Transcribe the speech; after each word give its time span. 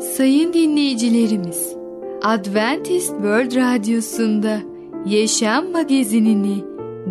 Sayın 0.00 0.52
dinleyicilerimiz, 0.52 1.76
Adventist 2.22 3.08
World 3.08 3.56
Radyosu'nda 3.56 4.58
Yaşam 5.06 5.72
Magazinini 5.72 6.64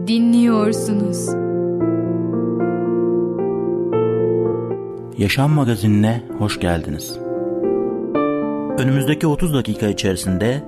dinliyorsunuz. 0.08 1.30
Yaşam 5.18 5.52
Magazinine 5.52 6.24
hoş 6.38 6.60
geldiniz. 6.60 7.20
Önümüzdeki 8.78 9.28
30 9.28 9.54
dakika 9.54 9.88
içerisinde 9.88 10.64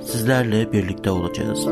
sizlerle 0.00 0.72
birlikte 0.72 1.10
olacağız. 1.10 1.66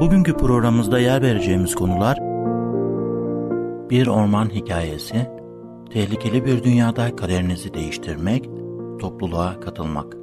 Bugünkü 0.00 0.36
programımızda 0.36 0.98
yer 0.98 1.22
vereceğimiz 1.22 1.74
konular 1.74 2.18
bir 3.90 4.06
orman 4.06 4.54
hikayesi, 4.54 5.35
tehlikeli 5.92 6.44
bir 6.44 6.64
dünyada 6.64 7.16
kaderinizi 7.16 7.74
değiştirmek, 7.74 8.44
topluluğa 9.00 9.60
katılmak. 9.60 10.16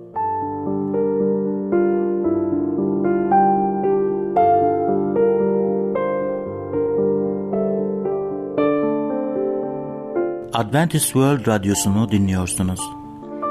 Adventist 10.53 11.05
World 11.05 11.47
Radyosu'nu 11.47 12.11
dinliyorsunuz. 12.11 12.79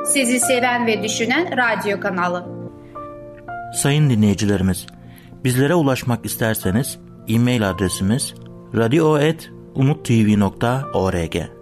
Sizi 0.07 0.41
seven 0.41 0.87
ve 0.87 1.03
düşünen 1.03 1.57
radyo 1.57 2.01
kanalı. 2.01 2.47
Sayın 3.75 4.11
dinleyicilerimiz, 4.11 4.87
bizlere 5.45 5.75
ulaşmak 5.75 6.27
isterseniz 6.27 6.99
e-mail 7.29 7.71
adresimiz 7.71 8.35
radio.umutv.org 8.75 11.62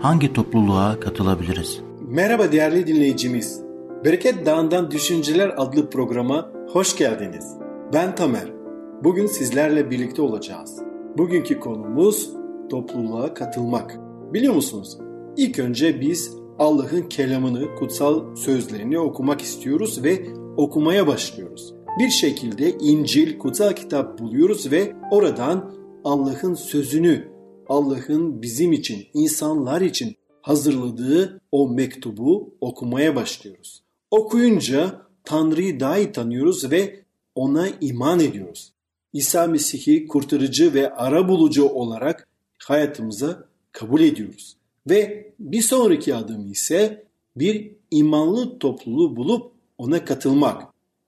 Hangi 0.00 0.32
topluluğa 0.32 1.00
katılabiliriz? 1.00 1.80
Merhaba 2.08 2.52
değerli 2.52 2.86
dinleyicimiz. 2.86 3.62
Bereket 4.04 4.46
Dağı'ndan 4.46 4.90
Düşünceler 4.90 5.54
adlı 5.56 5.90
programa 5.90 6.52
hoş 6.72 6.96
geldiniz. 6.96 7.44
Ben 7.92 8.14
Tamer. 8.14 8.52
Bugün 9.04 9.26
sizlerle 9.26 9.90
birlikte 9.90 10.22
olacağız. 10.22 10.78
Bugünkü 11.18 11.60
konumuz 11.60 12.30
topluluğa 12.70 13.34
katılmak. 13.34 13.98
Biliyor 14.32 14.54
musunuz? 14.54 14.98
İlk 15.36 15.58
önce 15.58 16.00
biz 16.00 16.36
Allah'ın 16.58 17.02
kelamını, 17.02 17.74
kutsal 17.74 18.36
sözlerini 18.36 18.98
okumak 18.98 19.40
istiyoruz 19.40 20.04
ve 20.04 20.26
okumaya 20.56 21.06
başlıyoruz. 21.06 21.74
Bir 21.98 22.08
şekilde 22.08 22.70
İncil, 22.70 23.38
kutsal 23.38 23.72
kitap 23.72 24.18
buluyoruz 24.18 24.72
ve 24.72 24.92
oradan 25.10 25.70
Allah'ın 26.04 26.54
sözünü, 26.54 27.37
Allah'ın 27.68 28.42
bizim 28.42 28.72
için, 28.72 29.06
insanlar 29.14 29.80
için 29.80 30.16
hazırladığı 30.42 31.40
o 31.52 31.68
mektubu 31.68 32.54
okumaya 32.60 33.16
başlıyoruz. 33.16 33.82
Okuyunca 34.10 35.02
Tanrı'yı 35.24 35.80
daha 35.80 35.98
iyi 35.98 36.12
tanıyoruz 36.12 36.70
ve 36.70 37.00
ona 37.34 37.68
iman 37.80 38.20
ediyoruz. 38.20 38.72
İsa 39.12 39.46
Mesih'i 39.46 40.06
kurtarıcı 40.06 40.74
ve 40.74 40.94
arabulucu 40.94 41.68
olarak 41.68 42.28
hayatımıza 42.58 43.44
kabul 43.72 44.00
ediyoruz. 44.00 44.56
Ve 44.90 45.32
bir 45.38 45.62
sonraki 45.62 46.14
adım 46.14 46.52
ise 46.52 47.04
bir 47.36 47.70
imanlı 47.90 48.58
topluluğu 48.58 49.16
bulup 49.16 49.52
ona 49.78 50.04
katılmak. 50.04 50.62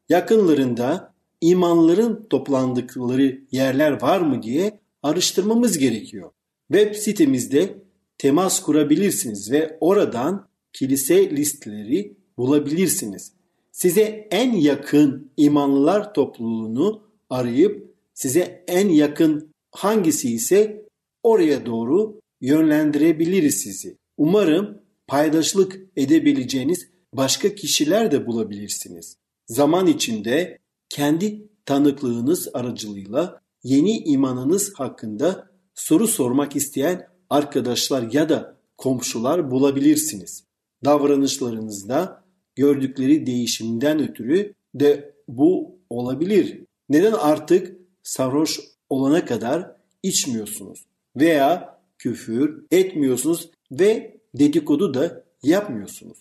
Yakınlarında 0.09 1.13
imanların 1.41 2.27
toplandıkları 2.31 3.41
yerler 3.53 4.03
var 4.03 4.21
mı 4.21 4.43
diye 4.43 4.81
araştırmamız 5.03 5.79
gerekiyor. 5.79 6.31
Web 6.73 6.95
sitemizde 6.95 7.83
temas 8.19 8.63
kurabilirsiniz 8.63 9.51
ve 9.51 9.79
oradan 9.81 10.49
kilise 10.73 11.31
listeleri 11.31 12.17
bulabilirsiniz. 12.39 13.33
Size 13.73 14.29
en 14.31 14.53
yakın 14.53 15.31
imanlılar 15.37 16.15
topluluğunu 16.15 17.03
arayıp 17.31 17.95
size 18.15 18.65
en 18.69 18.89
yakın 18.89 19.51
hangisi 19.71 20.35
ise 20.35 20.87
oraya 21.23 21.67
doğru 21.67 22.21
yönlendirebiliriz 22.41 23.55
sizi. 23.55 23.97
Umarım 24.17 24.83
paydaşlık 25.07 25.81
edebileceğiniz 25.97 26.89
başka 27.15 27.55
kişiler 27.55 28.13
de 28.13 28.27
bulabilirsiniz. 28.27 29.17
Zaman 29.47 29.87
içinde 29.87 30.59
kendi 30.89 31.49
tanıklığınız 31.65 32.49
aracılığıyla 32.55 33.41
yeni 33.65 33.99
imanınız 33.99 34.73
hakkında 34.75 35.50
soru 35.81 36.07
sormak 36.07 36.57
isteyen 36.57 37.07
arkadaşlar 37.31 38.13
ya 38.13 38.29
da 38.29 38.57
komşular 38.79 39.51
bulabilirsiniz. 39.51 40.45
Davranışlarınızda 40.85 42.25
gördükleri 42.55 43.27
değişimden 43.27 44.09
ötürü 44.09 44.55
de 44.75 45.15
bu 45.29 45.79
olabilir. 45.91 46.61
Neden 46.89 47.13
artık 47.13 47.77
sarhoş 48.03 48.61
olana 48.89 49.25
kadar 49.25 49.77
içmiyorsunuz 50.03 50.87
veya 51.17 51.79
küfür 51.99 52.65
etmiyorsunuz 52.71 53.51
ve 53.73 54.17
dedikodu 54.35 54.95
da 54.95 55.25
yapmıyorsunuz. 55.43 56.19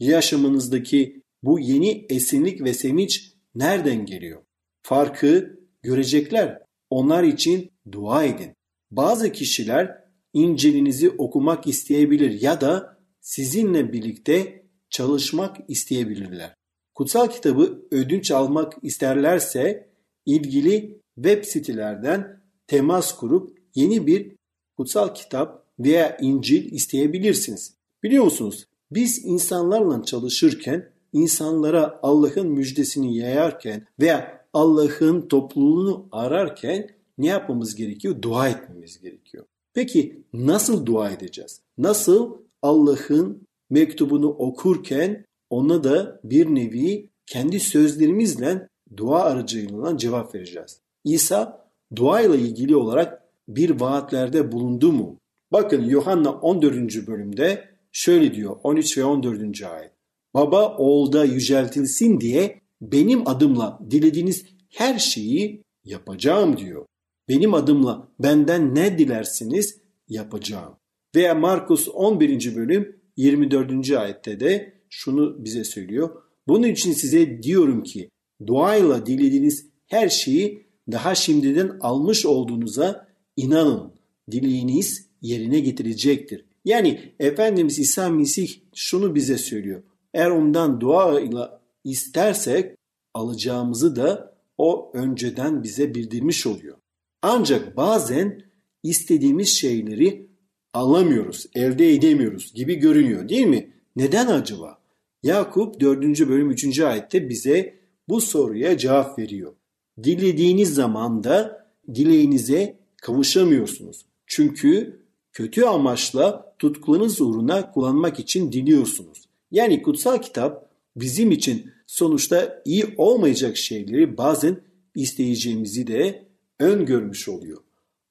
Yaşamınızdaki 0.00 1.22
bu 1.42 1.60
yeni 1.60 2.06
esinlik 2.08 2.64
ve 2.64 2.74
sevinç 2.74 3.32
nereden 3.54 4.06
geliyor? 4.06 4.42
Farkı 4.82 5.60
görecekler. 5.82 6.62
Onlar 6.90 7.22
için 7.22 7.70
dua 7.92 8.24
edin. 8.24 8.59
Bazı 8.90 9.32
kişiler 9.32 10.04
İncil'inizi 10.32 11.10
okumak 11.10 11.66
isteyebilir 11.66 12.40
ya 12.40 12.60
da 12.60 12.98
sizinle 13.20 13.92
birlikte 13.92 14.64
çalışmak 14.90 15.56
isteyebilirler. 15.68 16.54
Kutsal 16.94 17.26
kitabı 17.26 17.82
ödünç 17.90 18.30
almak 18.30 18.72
isterlerse 18.82 19.90
ilgili 20.26 21.00
web 21.14 21.44
sitelerden 21.44 22.40
temas 22.66 23.16
kurup 23.16 23.58
yeni 23.74 24.06
bir 24.06 24.36
kutsal 24.76 25.14
kitap 25.14 25.66
veya 25.78 26.16
İncil 26.20 26.72
isteyebilirsiniz. 26.72 27.74
Biliyor 28.02 28.24
musunuz? 28.24 28.66
Biz 28.90 29.24
insanlarla 29.24 30.02
çalışırken, 30.02 30.92
insanlara 31.12 32.00
Allah'ın 32.02 32.48
müjdesini 32.48 33.16
yayarken 33.16 33.86
veya 34.00 34.46
Allah'ın 34.52 35.28
topluluğunu 35.28 36.08
ararken 36.12 36.99
ne 37.22 37.26
yapmamız 37.26 37.74
gerekiyor? 37.74 38.22
Dua 38.22 38.48
etmemiz 38.48 39.00
gerekiyor. 39.00 39.44
Peki 39.74 40.22
nasıl 40.32 40.86
dua 40.86 41.10
edeceğiz? 41.10 41.60
Nasıl 41.78 42.36
Allah'ın 42.62 43.46
mektubunu 43.70 44.28
okurken 44.28 45.24
ona 45.50 45.84
da 45.84 46.20
bir 46.24 46.46
nevi 46.46 47.10
kendi 47.26 47.60
sözlerimizle 47.60 48.68
dua 48.96 49.22
aracılığıyla 49.22 49.98
cevap 49.98 50.34
vereceğiz. 50.34 50.80
İsa 51.04 51.68
dua 51.96 52.20
ile 52.20 52.38
ilgili 52.38 52.76
olarak 52.76 53.22
bir 53.48 53.80
vaatlerde 53.80 54.52
bulundu 54.52 54.92
mu? 54.92 55.18
Bakın 55.52 55.84
Yuhanna 55.84 56.32
14. 56.32 57.06
bölümde 57.06 57.64
şöyle 57.92 58.34
diyor 58.34 58.56
13 58.62 58.98
ve 58.98 59.04
14. 59.04 59.62
ayet. 59.62 59.92
Baba 60.34 60.76
oğulda 60.76 61.24
yüceltilsin 61.24 62.20
diye 62.20 62.60
benim 62.80 63.28
adımla 63.28 63.78
dilediğiniz 63.90 64.44
her 64.68 64.98
şeyi 64.98 65.62
yapacağım 65.84 66.56
diyor. 66.56 66.86
Benim 67.30 67.54
adımla 67.54 68.08
benden 68.18 68.74
ne 68.74 68.98
dilersiniz 68.98 69.76
yapacağım. 70.08 70.76
Veya 71.14 71.34
Markus 71.34 71.88
11. 71.88 72.56
bölüm 72.56 73.00
24. 73.16 73.90
ayette 73.90 74.40
de 74.40 74.72
şunu 74.88 75.44
bize 75.44 75.64
söylüyor. 75.64 76.22
Bunun 76.48 76.66
için 76.66 76.92
size 76.92 77.42
diyorum 77.42 77.82
ki 77.82 78.10
duayla 78.46 79.06
dilediğiniz 79.06 79.66
her 79.86 80.08
şeyi 80.08 80.66
daha 80.92 81.14
şimdiden 81.14 81.78
almış 81.80 82.26
olduğunuza 82.26 83.08
inanın. 83.36 83.92
Dileğiniz 84.30 85.08
yerine 85.22 85.60
getirecektir. 85.60 86.44
Yani 86.64 87.00
Efendimiz 87.20 87.78
İsa 87.78 88.08
Mesih 88.08 88.60
şunu 88.74 89.14
bize 89.14 89.38
söylüyor. 89.38 89.82
Eğer 90.14 90.30
ondan 90.30 90.80
dua 90.80 91.20
ile 91.20 91.48
istersek 91.84 92.76
alacağımızı 93.14 93.96
da 93.96 94.34
o 94.58 94.90
önceden 94.94 95.62
bize 95.62 95.94
bildirmiş 95.94 96.46
oluyor. 96.46 96.79
Ancak 97.22 97.76
bazen 97.76 98.42
istediğimiz 98.82 99.48
şeyleri 99.48 100.30
alamıyoruz, 100.72 101.46
elde 101.54 101.94
edemiyoruz 101.94 102.54
gibi 102.54 102.74
görünüyor 102.74 103.28
değil 103.28 103.46
mi? 103.46 103.72
Neden 103.96 104.26
acaba? 104.26 104.78
Yakup 105.22 105.80
4. 105.80 106.02
bölüm 106.28 106.50
3. 106.50 106.80
ayette 106.80 107.28
bize 107.28 107.80
bu 108.08 108.20
soruya 108.20 108.78
cevap 108.78 109.18
veriyor. 109.18 109.54
Dilediğiniz 110.02 110.74
zaman 110.74 111.24
da 111.24 111.66
dileğinize 111.94 112.78
kavuşamıyorsunuz. 113.02 114.06
Çünkü 114.26 115.00
kötü 115.32 115.64
amaçla 115.64 116.54
tutkunuz 116.58 117.20
uğruna 117.20 117.72
kullanmak 117.72 118.18
için 118.18 118.52
diliyorsunuz. 118.52 119.28
Yani 119.50 119.82
kutsal 119.82 120.18
kitap 120.18 120.70
bizim 120.96 121.30
için 121.30 121.70
sonuçta 121.86 122.62
iyi 122.64 122.94
olmayacak 122.96 123.56
şeyleri 123.56 124.16
bazen 124.16 124.60
isteyeceğimizi 124.94 125.86
de 125.86 126.29
öngörmüş 126.60 127.28
oluyor. 127.28 127.58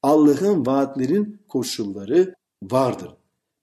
Allah'ın 0.04 0.66
vaatlerin 0.66 1.40
koşulları 1.48 2.36
vardır. 2.64 3.10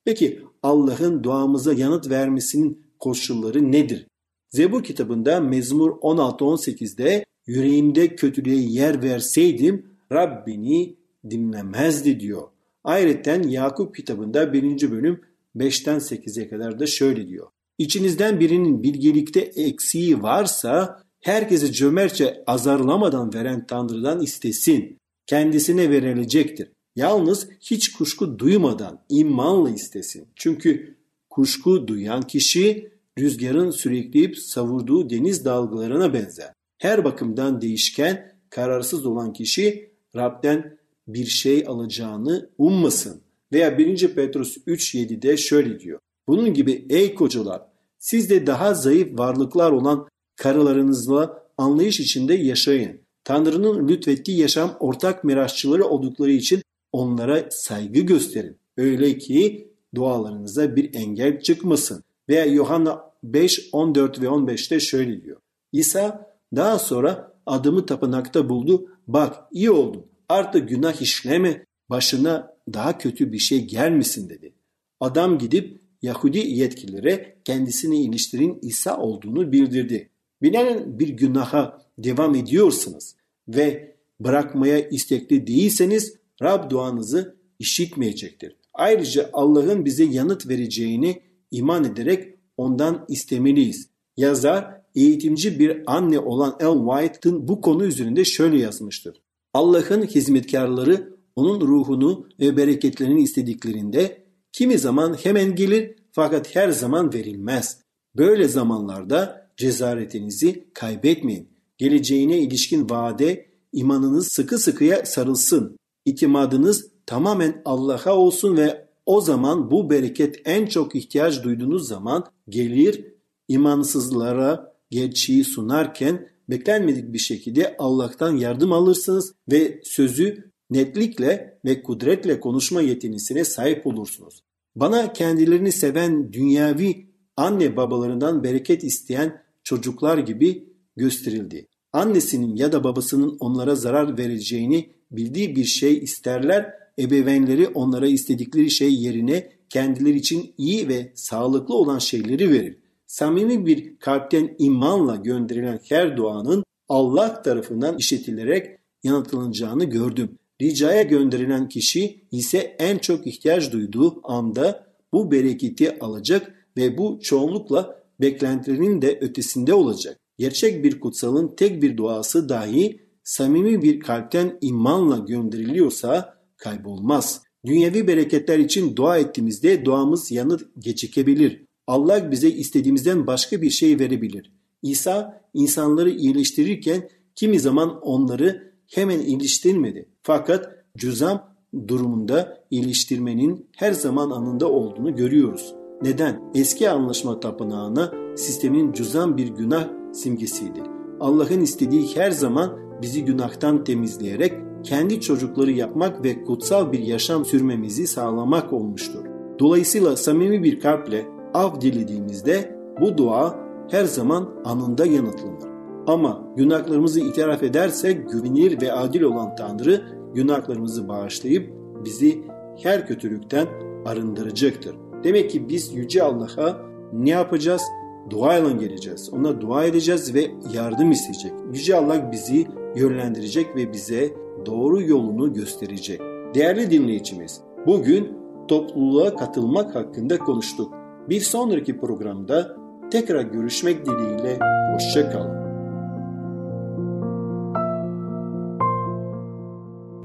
Peki 0.04 0.42
Allah'ın 0.62 1.24
duamıza 1.24 1.72
yanıt 1.72 2.10
vermesinin 2.10 2.86
koşulları 2.98 3.72
nedir? 3.72 4.06
Zebur 4.50 4.84
kitabında 4.84 5.40
Mezmur 5.40 5.90
16-18'de 5.90 7.24
yüreğimde 7.46 8.16
kötülüğe 8.16 8.60
yer 8.60 9.02
verseydim 9.02 9.86
Rabbini 10.12 10.96
dinlemezdi 11.30 12.20
diyor. 12.20 12.48
Ayrıca 12.84 13.42
Yakup 13.48 13.94
kitabında 13.94 14.52
1. 14.52 14.90
bölüm 14.90 15.20
5'ten 15.56 15.98
8'e 15.98 16.48
kadar 16.48 16.80
da 16.80 16.86
şöyle 16.86 17.28
diyor. 17.28 17.46
İçinizden 17.78 18.40
birinin 18.40 18.82
bilgelikte 18.82 19.40
eksiği 19.40 20.22
varsa 20.22 21.02
herkese 21.20 21.72
cömertçe 21.72 22.44
azarlamadan 22.46 23.34
veren 23.34 23.66
Tanrı'dan 23.66 24.22
istesin. 24.22 24.98
Kendisine 25.26 25.90
verilecektir. 25.90 26.68
Yalnız 26.96 27.48
hiç 27.60 27.92
kuşku 27.92 28.38
duymadan 28.38 29.04
imanla 29.08 29.70
istesin. 29.70 30.28
Çünkü 30.36 30.96
kuşku 31.30 31.88
duyan 31.88 32.22
kişi 32.22 32.92
rüzgarın 33.18 33.70
sürükleyip 33.70 34.38
savurduğu 34.38 35.10
deniz 35.10 35.44
dalgalarına 35.44 36.14
benzer. 36.14 36.52
Her 36.78 37.04
bakımdan 37.04 37.60
değişken, 37.60 38.36
kararsız 38.50 39.06
olan 39.06 39.32
kişi 39.32 39.90
Rab'den 40.16 40.78
bir 41.08 41.26
şey 41.26 41.64
alacağını 41.66 42.50
ummasın. 42.58 43.22
Veya 43.52 43.78
1. 43.78 44.14
Petrus 44.14 44.56
3.7'de 44.56 45.36
şöyle 45.36 45.80
diyor. 45.80 45.98
Bunun 46.28 46.54
gibi 46.54 46.86
ey 46.90 47.14
kocalar 47.14 47.62
siz 48.06 48.30
de 48.30 48.46
daha 48.46 48.74
zayıf 48.74 49.18
varlıklar 49.18 49.72
olan 49.72 50.08
karılarınızla 50.36 51.42
anlayış 51.58 52.00
içinde 52.00 52.34
yaşayın. 52.34 53.00
Tanrı'nın 53.24 53.88
lütfettiği 53.88 54.38
yaşam 54.38 54.76
ortak 54.80 55.24
mirasçıları 55.24 55.84
oldukları 55.84 56.32
için 56.32 56.62
onlara 56.92 57.46
saygı 57.50 58.00
gösterin. 58.00 58.56
Öyle 58.76 59.18
ki 59.18 59.72
dualarınıza 59.94 60.76
bir 60.76 60.94
engel 60.94 61.40
çıkmasın. 61.40 62.04
Veya 62.28 62.44
Yohanna 62.44 63.00
5, 63.24 63.68
14 63.72 64.22
ve 64.22 64.26
15'te 64.26 64.80
şöyle 64.80 65.24
diyor. 65.24 65.40
İsa 65.72 66.30
daha 66.56 66.78
sonra 66.78 67.32
adımı 67.46 67.86
tapınakta 67.86 68.48
buldu. 68.48 68.88
Bak 69.06 69.36
iyi 69.52 69.70
oldun 69.70 70.06
artık 70.28 70.68
günah 70.68 71.02
işleme 71.02 71.66
başına 71.90 72.56
daha 72.72 72.98
kötü 72.98 73.32
bir 73.32 73.38
şey 73.38 73.64
gelmesin 73.64 74.28
dedi. 74.28 74.52
Adam 75.00 75.38
gidip 75.38 75.80
Yahudi 76.02 76.38
yetkililere 76.38 77.36
kendisini 77.44 78.02
iliştirin 78.02 78.58
İsa 78.62 78.98
olduğunu 78.98 79.52
bildirdi. 79.52 80.10
Binaen 80.42 80.98
bir 80.98 81.08
günaha 81.08 81.78
devam 81.98 82.34
ediyorsunuz 82.34 83.14
ve 83.48 83.96
bırakmaya 84.20 84.88
istekli 84.88 85.46
değilseniz 85.46 86.16
Rab 86.42 86.70
duanızı 86.70 87.36
işitmeyecektir. 87.58 88.56
Ayrıca 88.74 89.30
Allah'ın 89.32 89.84
bize 89.84 90.04
yanıt 90.04 90.48
vereceğini 90.48 91.22
iman 91.50 91.84
ederek 91.84 92.34
ondan 92.56 93.04
istemeliyiz. 93.08 93.88
Yazar 94.16 94.82
eğitimci 94.94 95.58
bir 95.58 95.82
anne 95.86 96.18
olan 96.18 96.56
El 96.60 96.74
White'ın 96.88 97.48
bu 97.48 97.60
konu 97.60 97.84
üzerinde 97.84 98.24
şöyle 98.24 98.58
yazmıştır. 98.58 99.22
Allah'ın 99.54 100.02
hizmetkarları 100.02 101.16
onun 101.36 101.60
ruhunu 101.60 102.26
ve 102.40 102.56
bereketlerini 102.56 103.22
istediklerinde 103.22 104.26
kimi 104.52 104.78
zaman 104.78 105.14
hemen 105.14 105.54
gelir 105.54 105.96
fakat 106.12 106.56
her 106.56 106.68
zaman 106.68 107.12
verilmez. 107.12 107.80
Böyle 108.16 108.48
zamanlarda 108.48 109.45
cesaretinizi 109.56 110.68
kaybetmeyin. 110.74 111.48
Geleceğine 111.78 112.38
ilişkin 112.38 112.90
vaade 112.90 113.46
imanınız 113.72 114.28
sıkı 114.32 114.58
sıkıya 114.58 115.06
sarılsın. 115.06 115.76
İtimadınız 116.04 116.90
tamamen 117.06 117.62
Allah'a 117.64 118.16
olsun 118.16 118.56
ve 118.56 118.86
o 119.06 119.20
zaman 119.20 119.70
bu 119.70 119.90
bereket 119.90 120.40
en 120.44 120.66
çok 120.66 120.94
ihtiyaç 120.94 121.44
duyduğunuz 121.44 121.88
zaman 121.88 122.24
gelir 122.48 123.04
imansızlara 123.48 124.76
gerçeği 124.90 125.44
sunarken 125.44 126.28
beklenmedik 126.50 127.12
bir 127.12 127.18
şekilde 127.18 127.76
Allah'tan 127.78 128.36
yardım 128.36 128.72
alırsınız 128.72 129.34
ve 129.50 129.80
sözü 129.84 130.52
netlikle 130.70 131.58
ve 131.64 131.82
kudretle 131.82 132.40
konuşma 132.40 132.82
yetinisine 132.82 133.44
sahip 133.44 133.86
olursunuz. 133.86 134.42
Bana 134.76 135.12
kendilerini 135.12 135.72
seven 135.72 136.32
dünyavi 136.32 137.06
anne 137.36 137.76
babalarından 137.76 138.44
bereket 138.44 138.84
isteyen 138.84 139.42
çocuklar 139.66 140.18
gibi 140.18 140.68
gösterildi. 140.96 141.66
Annesinin 141.92 142.56
ya 142.56 142.72
da 142.72 142.84
babasının 142.84 143.36
onlara 143.40 143.74
zarar 143.74 144.18
vereceğini 144.18 144.90
bildiği 145.10 145.56
bir 145.56 145.64
şey 145.64 145.98
isterler, 145.98 146.74
ebeveynleri 146.98 147.68
onlara 147.68 148.06
istedikleri 148.06 148.70
şey 148.70 148.94
yerine 148.94 149.52
kendileri 149.68 150.16
için 150.16 150.54
iyi 150.58 150.88
ve 150.88 151.12
sağlıklı 151.14 151.74
olan 151.74 151.98
şeyleri 151.98 152.52
verir 152.52 152.76
samimi 153.06 153.66
bir 153.66 153.98
kalpten 153.98 154.54
imanla 154.58 155.16
gönderilen 155.16 155.80
her 155.88 156.16
duanın 156.16 156.64
Allah 156.88 157.42
tarafından 157.42 157.98
işitilerek 157.98 158.78
yanıtlanacağını 159.02 159.84
gördüm. 159.84 160.38
Ricaya 160.62 161.02
gönderilen 161.02 161.68
kişi 161.68 162.20
ise 162.30 162.76
en 162.78 162.98
çok 162.98 163.26
ihtiyaç 163.26 163.72
duyduğu 163.72 164.20
anda 164.24 164.86
bu 165.12 165.30
bereketi 165.30 165.98
alacak 165.98 166.54
ve 166.76 166.98
bu 166.98 167.18
çoğunlukla 167.22 168.05
beklentilerinin 168.20 169.02
de 169.02 169.18
ötesinde 169.20 169.74
olacak. 169.74 170.18
Gerçek 170.38 170.84
bir 170.84 171.00
kutsalın 171.00 171.56
tek 171.56 171.82
bir 171.82 171.96
duası 171.96 172.48
dahi 172.48 173.00
samimi 173.24 173.82
bir 173.82 174.00
kalpten 174.00 174.58
imanla 174.60 175.18
gönderiliyorsa 175.18 176.38
kaybolmaz. 176.56 177.42
Dünyevi 177.66 178.06
bereketler 178.06 178.58
için 178.58 178.96
dua 178.96 179.18
ettiğimizde 179.18 179.84
duamız 179.84 180.32
yanıt 180.32 180.62
gecikebilir. 180.78 181.64
Allah 181.86 182.30
bize 182.30 182.48
istediğimizden 182.48 183.26
başka 183.26 183.62
bir 183.62 183.70
şey 183.70 183.98
verebilir. 183.98 184.52
İsa 184.82 185.42
insanları 185.54 186.10
iyileştirirken 186.10 187.08
kimi 187.34 187.60
zaman 187.60 188.00
onları 188.00 188.72
hemen 188.86 189.20
iyileştirmedi. 189.20 190.08
Fakat 190.22 190.84
cüzam 190.96 191.56
durumunda 191.88 192.64
iyileştirmenin 192.70 193.66
her 193.76 193.92
zaman 193.92 194.30
anında 194.30 194.70
olduğunu 194.70 195.16
görüyoruz. 195.16 195.74
Neden? 196.02 196.42
Eski 196.54 196.90
anlaşma 196.90 197.40
tapınağına 197.40 198.12
sistemin 198.36 198.92
cüzam 198.92 199.36
bir 199.36 199.48
günah 199.48 199.88
simgesiydi. 200.12 200.82
Allah'ın 201.20 201.60
istediği 201.60 202.16
her 202.16 202.30
zaman 202.30 202.78
bizi 203.02 203.24
günahtan 203.24 203.84
temizleyerek 203.84 204.52
kendi 204.82 205.20
çocukları 205.20 205.70
yapmak 205.70 206.24
ve 206.24 206.44
kutsal 206.44 206.92
bir 206.92 206.98
yaşam 206.98 207.44
sürmemizi 207.44 208.06
sağlamak 208.06 208.72
olmuştur. 208.72 209.24
Dolayısıyla 209.58 210.16
samimi 210.16 210.62
bir 210.62 210.80
kalple 210.80 211.26
af 211.54 211.80
dilediğimizde 211.80 212.78
bu 213.00 213.18
dua 213.18 213.66
her 213.90 214.04
zaman 214.04 214.48
anında 214.64 215.06
yanıtlanır. 215.06 215.76
Ama 216.06 216.42
günahlarımızı 216.56 217.20
itiraf 217.20 217.62
edersek 217.62 218.30
güvenilir 218.30 218.82
ve 218.82 218.92
adil 218.92 219.22
olan 219.22 219.56
Tanrı 219.56 220.04
günahlarımızı 220.34 221.08
bağışlayıp 221.08 221.72
bizi 222.04 222.42
her 222.82 223.06
kötülükten 223.06 223.66
arındıracaktır. 224.06 224.96
Demek 225.24 225.50
ki 225.50 225.68
biz 225.68 225.94
Yüce 225.94 226.22
Allah'a 226.22 226.76
ne 227.12 227.30
yapacağız? 227.30 227.82
Duayla 228.30 228.70
geleceğiz. 228.70 229.30
Ona 229.32 229.60
dua 229.60 229.84
edeceğiz 229.84 230.34
ve 230.34 230.50
yardım 230.72 231.10
isteyecek. 231.10 231.52
Yüce 231.72 231.96
Allah 231.96 232.32
bizi 232.32 232.66
yönlendirecek 232.96 233.76
ve 233.76 233.92
bize 233.92 234.32
doğru 234.66 235.02
yolunu 235.02 235.52
gösterecek. 235.52 236.20
Değerli 236.54 236.90
dinleyicimiz, 236.90 237.60
bugün 237.86 238.32
topluluğa 238.68 239.36
katılmak 239.36 239.94
hakkında 239.94 240.38
konuştuk. 240.38 240.94
Bir 241.28 241.40
sonraki 241.40 241.98
programda 241.98 242.76
tekrar 243.10 243.42
görüşmek 243.42 244.06
dileğiyle 244.06 244.58
hoşçakalın. 244.94 245.66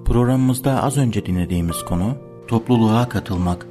Programımızda 0.06 0.84
az 0.84 0.98
önce 0.98 1.26
dinlediğimiz 1.26 1.86
konu 1.86 2.16
topluluğa 2.48 3.10
katılmak. 3.10 3.71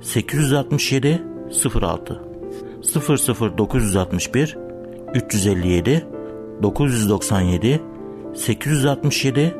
867 0.00 1.22
06 1.82 2.20
00961 3.58 4.58
357 5.14 6.06
997 6.62 7.80
867 8.34 9.56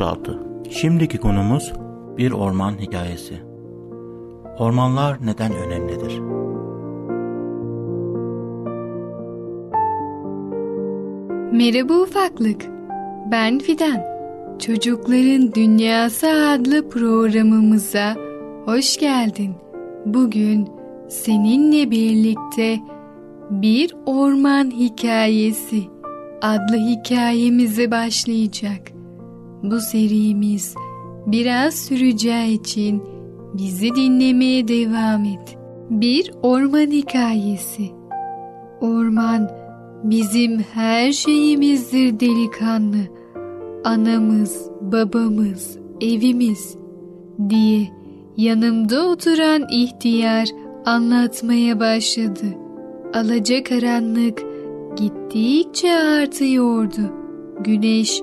06 0.00 0.46
Şimdiki 0.70 1.18
konumuz 1.18 1.72
bir 2.18 2.32
orman 2.32 2.78
hikayesi. 2.78 3.34
Ormanlar 4.58 5.18
neden 5.26 5.52
önemlidir? 5.54 6.18
Merhaba 11.52 11.94
ufaklık. 11.94 12.62
Ben 13.30 13.58
Fidan. 13.58 14.00
Çocukların 14.58 15.52
Dünyası 15.54 16.26
adlı 16.26 16.88
programımıza 16.88 18.16
hoş 18.64 18.96
geldin. 18.96 19.65
Bugün 20.06 20.68
seninle 21.08 21.90
birlikte 21.90 22.78
bir 23.50 23.96
orman 24.06 24.70
hikayesi 24.70 25.82
adlı 26.42 26.76
hikayemize 26.76 27.90
başlayacak. 27.90 28.92
Bu 29.62 29.80
serimiz 29.80 30.74
biraz 31.26 31.74
süreceği 31.74 32.60
için 32.60 33.02
bizi 33.54 33.94
dinlemeye 33.94 34.68
devam 34.68 35.24
et. 35.24 35.58
Bir 35.90 36.30
orman 36.42 36.90
hikayesi. 36.90 37.90
Orman 38.80 39.50
bizim 40.04 40.58
her 40.58 41.12
şeyimizdir 41.12 42.20
delikanlı. 42.20 42.98
Anamız, 43.84 44.70
babamız, 44.80 45.78
evimiz 46.00 46.76
diye 47.48 47.95
yanımda 48.36 49.08
oturan 49.08 49.66
ihtiyar 49.70 50.48
anlatmaya 50.86 51.80
başladı. 51.80 52.46
Alacakaranlık 53.14 54.42
gittikçe 54.96 55.96
artıyordu. 55.96 57.00
Güneş 57.60 58.20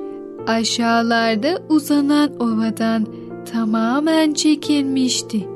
aşağılarda 0.48 1.58
uzanan 1.70 2.30
ovadan 2.40 3.08
tamamen 3.54 4.34
çekilmişti. 4.34 5.48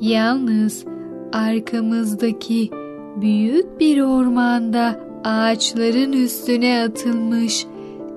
Yalnız 0.00 0.84
arkamızdaki 1.32 2.70
büyük 3.20 3.80
bir 3.80 4.00
ormanda 4.00 5.00
ağaçların 5.24 6.12
üstüne 6.12 6.82
atılmış 6.82 7.66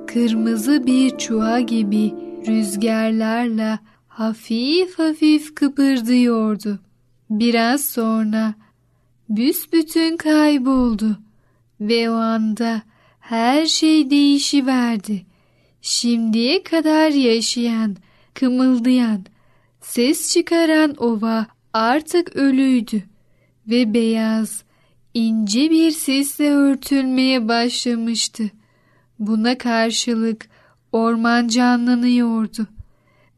kırmızı 0.08 0.86
bir 0.86 1.18
çuha 1.18 1.60
gibi 1.60 2.14
rüzgarlarla 2.48 3.80
hafif 4.12 5.00
hafif 5.00 5.56
kıpırdıyordu. 5.56 6.80
Biraz 7.30 7.86
sonra 7.86 8.54
büsbütün 9.30 10.18
kayboldu 10.18 11.20
ve 11.82 12.10
o 12.10 12.14
anda 12.14 12.82
her 13.20 13.66
şey 13.66 14.10
değişiverdi. 14.10 15.26
Şimdiye 15.82 16.64
kadar 16.64 17.10
yaşayan, 17.10 17.96
kımıldayan, 18.34 19.26
ses 19.82 20.34
çıkaran 20.34 20.96
ova 20.98 21.48
artık 21.74 22.36
ölüydü 22.36 23.04
ve 23.68 23.94
beyaz, 23.94 24.64
ince 25.14 25.70
bir 25.72 25.92
sesle 25.92 26.52
örtülmeye 26.52 27.48
başlamıştı. 27.48 28.44
Buna 29.20 29.58
karşılık 29.58 30.50
orman 30.92 31.48
canlanıyordu. 31.48 32.68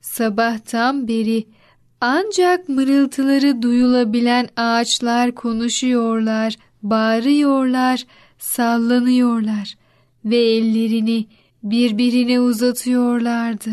Sabahtan 0.04 1.08
beri 1.08 1.48
ancak 2.02 2.70
mırıltıları 2.70 3.62
duyulabilen 3.62 4.50
ağaçlar 4.58 5.36
konuşuyorlar, 5.36 6.56
bağırıyorlar, 6.82 8.06
sallanıyorlar 8.38 9.76
ve 10.26 10.38
ellerini 10.38 11.26
birbirine 11.64 12.40
uzatıyorlardı. 12.40 13.70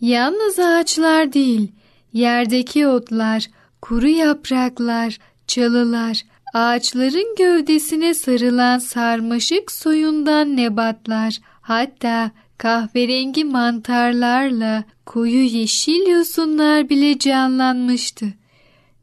Yalnız 0.00 0.58
ağaçlar 0.58 1.32
değil, 1.32 1.72
yerdeki 2.12 2.86
otlar, 2.86 3.46
kuru 3.82 4.08
yapraklar, 4.08 5.18
çalılar, 5.46 6.22
ağaçların 6.54 7.34
gövdesine 7.38 8.14
sarılan 8.14 8.78
sarmaşık 8.78 9.72
soyundan 9.72 10.56
nebatlar, 10.56 11.38
hatta 11.60 12.30
kahverengi 12.62 13.44
mantarlarla 13.44 14.84
koyu 15.06 15.42
yeşil 15.42 16.06
yosunlar 16.08 16.88
bile 16.88 17.18
canlanmıştı. 17.18 18.26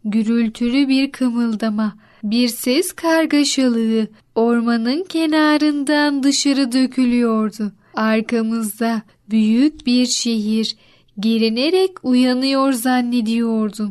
Gürültülü 0.05 0.87
bir 0.87 1.11
kımıldama, 1.11 1.93
bir 2.23 2.47
ses 2.47 2.91
kargaşalığı 2.91 4.07
ormanın 4.35 5.03
kenarından 5.03 6.23
dışarı 6.23 6.71
dökülüyordu. 6.71 7.71
Arkamızda 7.93 9.01
büyük 9.29 9.85
bir 9.85 10.05
şehir 10.05 10.75
gerinerek 11.19 12.03
uyanıyor 12.03 12.73
zannediyordum. 12.73 13.89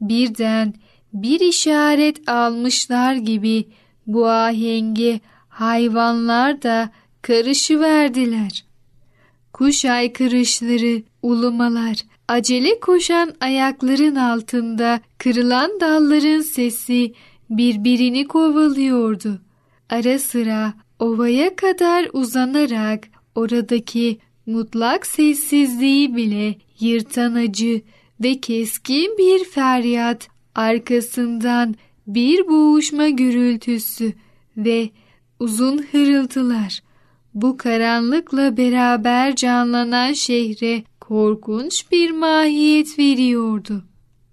Birden 0.00 0.74
bir 1.12 1.40
işaret 1.40 2.28
almışlar 2.28 3.14
gibi 3.14 3.64
bu 4.06 4.28
ahenge 4.28 5.20
hayvanlar 5.48 6.62
da 6.62 6.90
karışıverdiler. 7.22 8.69
Kuş 9.60 9.84
aykırışları, 9.84 11.02
ulumalar, 11.22 11.96
acele 12.28 12.80
koşan 12.80 13.34
ayakların 13.40 14.14
altında 14.14 15.00
kırılan 15.18 15.80
dalların 15.80 16.40
sesi 16.40 17.12
birbirini 17.50 18.28
kovalıyordu. 18.28 19.40
Ara 19.90 20.18
sıra 20.18 20.74
ovaya 20.98 21.56
kadar 21.56 22.08
uzanarak 22.12 23.08
oradaki 23.34 24.18
mutlak 24.46 25.06
sessizliği 25.06 26.16
bile 26.16 26.54
yırtan 26.80 27.34
acı 27.34 27.82
ve 28.20 28.40
keskin 28.40 29.18
bir 29.18 29.44
feryat 29.44 30.28
arkasından 30.54 31.74
bir 32.06 32.48
boğuşma 32.48 33.08
gürültüsü 33.08 34.12
ve 34.56 34.90
uzun 35.40 35.78
hırıltılar 35.92 36.89
bu 37.34 37.56
karanlıkla 37.56 38.56
beraber 38.56 39.36
canlanan 39.36 40.12
şehre 40.12 40.82
korkunç 41.00 41.92
bir 41.92 42.10
mahiyet 42.10 42.98
veriyordu. 42.98 43.84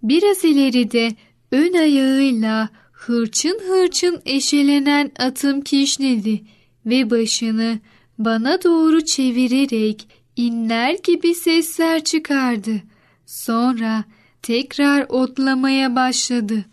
Biraz 0.03 0.45
ileride 0.45 1.11
ön 1.51 1.73
ayağıyla 1.73 2.69
hırçın 2.91 3.59
hırçın 3.67 4.21
eşelenen 4.25 5.11
atım 5.19 5.61
kişnedi 5.61 6.41
ve 6.85 7.09
başını 7.09 7.79
bana 8.17 8.63
doğru 8.63 9.05
çevirerek 9.05 10.07
inler 10.35 10.97
gibi 11.03 11.35
sesler 11.35 12.03
çıkardı. 12.03 12.81
Sonra 13.25 14.03
tekrar 14.41 15.05
otlamaya 15.09 15.95
başladı. 15.95 16.65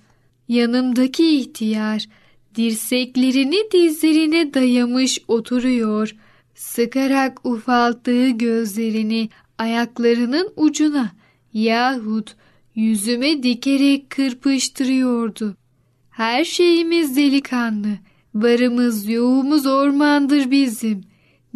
Yanımdaki 0.48 1.36
ihtiyar 1.36 2.06
dirseklerini 2.54 3.70
dizlerine 3.72 4.54
dayamış 4.54 5.18
oturuyor, 5.28 6.16
sıkarak 6.54 7.46
ufalttığı 7.46 8.28
gözlerini 8.28 9.28
ayaklarının 9.58 10.52
ucuna 10.56 11.12
yahut 11.52 12.36
yüzüme 12.74 13.42
dikerek 13.42 14.10
kırpıştırıyordu. 14.10 15.56
Her 16.10 16.44
şeyimiz 16.44 17.16
delikanlı, 17.16 17.98
varımız 18.34 19.08
yoğumuz 19.08 19.66
ormandır 19.66 20.50
bizim, 20.50 21.04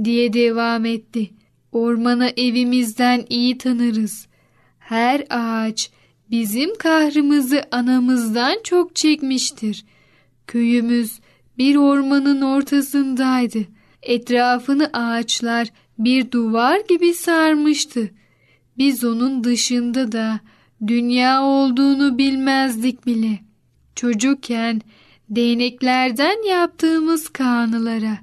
diye 0.05 0.33
devam 0.33 0.85
etti. 0.85 1.31
Ormana 1.73 2.28
evimizden 2.28 3.25
iyi 3.28 3.59
tanırız. 3.59 4.26
Her 4.78 5.26
ağaç 5.31 5.90
bizim 6.31 6.78
kahrımızı 6.78 7.62
anamızdan 7.71 8.57
çok 8.64 8.97
çekmiştir. 8.97 9.85
Köyümüz 10.49 11.21
bir 11.59 11.76
ormanın 11.76 12.43
ortasındaydı. 12.43 13.59
Etrafını 14.02 14.90
ağaçlar 14.93 15.69
bir 15.99 16.31
duvar 16.31 16.81
gibi 16.88 17.14
sarmıştı. 17.14 18.11
Biz 18.78 19.05
onun 19.05 19.45
dışında 19.45 20.12
da 20.12 20.40
dünya 20.87 21.43
olduğunu 21.43 22.19
bilmezdik 22.19 23.07
bile. 23.07 23.38
Çocukken 23.95 24.81
değneklerden 25.31 26.49
yaptığımız 26.49 27.28
kanılara 27.28 28.19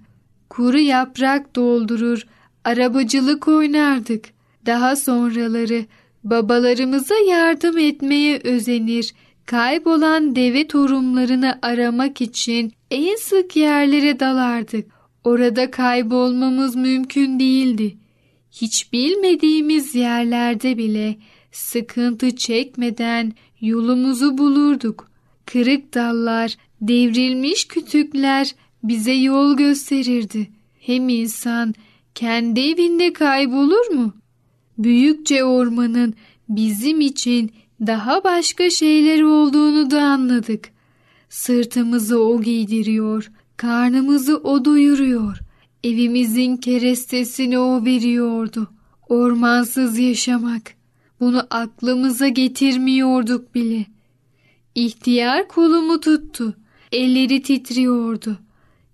kuru 0.50 0.80
yaprak 0.80 1.56
doldurur, 1.56 2.28
arabacılık 2.64 3.48
oynardık. 3.48 4.26
Daha 4.66 4.96
sonraları 4.96 5.86
babalarımıza 6.24 7.16
yardım 7.16 7.78
etmeye 7.78 8.40
özenir, 8.44 9.14
Kaybolan 9.46 10.36
deve 10.36 10.68
torunlarını 10.68 11.60
aramak 11.62 12.22
için 12.22 12.74
en 12.92 13.16
sık 13.16 13.56
yerlere 13.56 14.20
dalardık. 14.20 14.92
Orada 15.24 15.72
kaybolmamız 15.72 16.76
mümkün 16.76 17.40
değildi. 17.40 17.98
Hiç 18.52 18.94
bilmediğimiz 18.94 19.96
yerlerde 19.96 20.78
bile 20.78 21.18
sıkıntı 21.52 22.36
çekmeden 22.36 23.34
yolumuzu 23.62 24.38
bulurduk. 24.38 25.12
Kırık 25.46 25.94
dallar, 25.94 26.58
devrilmiş 26.82 27.68
kütükler 27.68 28.56
bize 28.84 29.14
yol 29.14 29.58
gösterirdi. 29.58 30.48
Hem 30.80 31.10
insan 31.10 31.74
kendi 32.16 32.60
evinde 32.60 33.14
kaybolur 33.14 33.88
mu? 33.94 34.14
Büyükçe 34.78 35.44
ormanın 35.44 36.14
bizim 36.50 37.02
için 37.02 37.52
daha 37.82 38.24
başka 38.24 38.70
şeyler 38.70 39.22
olduğunu 39.22 39.92
da 39.92 40.02
anladık. 40.04 40.70
Sırtımızı 41.30 42.24
o 42.24 42.42
giydiriyor, 42.42 43.32
karnımızı 43.58 44.38
o 44.38 44.66
doyuruyor. 44.66 45.38
Evimizin 45.84 46.58
kerestesini 46.58 47.60
o 47.60 47.86
veriyordu. 47.86 48.68
Ormansız 49.10 50.00
yaşamak. 50.00 50.74
Bunu 51.20 51.48
aklımıza 51.50 52.28
getirmiyorduk 52.28 53.56
bile. 53.56 53.86
İhtiyar 54.76 55.48
kolumu 55.48 56.00
tuttu. 56.00 56.54
Elleri 56.92 57.42
titriyordu. 57.42 58.38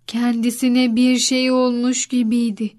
Kendisine 0.08 0.96
bir 0.96 1.18
şey 1.18 1.52
olmuş 1.52 2.08
gibiydi. 2.08 2.72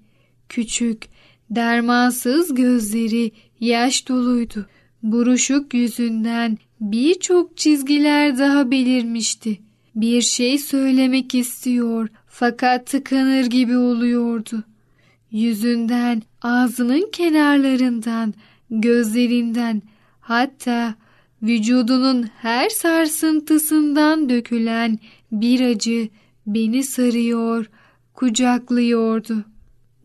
Küçük, 0.49 1.03
dermansız 1.49 2.53
gözleri 2.53 3.31
yaş 3.59 4.07
doluydu. 4.07 4.65
Buruşuk 5.03 5.73
yüzünden 5.73 6.57
birçok 6.81 7.57
çizgiler 7.57 8.37
daha 8.37 8.71
belirmişti. 8.71 9.59
Bir 9.95 10.21
şey 10.21 10.57
söylemek 10.57 11.35
istiyor 11.35 12.09
fakat 12.27 12.87
tıkanır 12.87 13.45
gibi 13.45 13.77
oluyordu. 13.77 14.63
Yüzünden, 15.31 16.23
ağzının 16.41 17.09
kenarlarından, 17.11 18.33
gözlerinden 18.69 19.81
hatta 20.19 20.95
vücudunun 21.41 22.29
her 22.37 22.69
sarsıntısından 22.69 24.29
dökülen 24.29 24.99
bir 25.31 25.61
acı 25.61 26.09
beni 26.47 26.83
sarıyor, 26.83 27.69
kucaklıyordu. 28.13 29.45